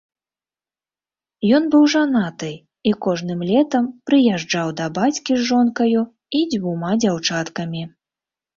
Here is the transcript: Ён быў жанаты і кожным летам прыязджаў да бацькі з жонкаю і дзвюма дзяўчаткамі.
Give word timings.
Ён 1.57 1.67
быў 1.75 1.83
жанаты 1.95 2.49
і 2.93 2.95
кожным 3.07 3.39
летам 3.51 3.83
прыязджаў 4.11 4.67
да 4.81 4.87
бацькі 4.97 5.33
з 5.43 5.47
жонкаю 5.53 6.01
і 6.41 6.45
дзвюма 6.57 6.91
дзяўчаткамі. 7.07 7.83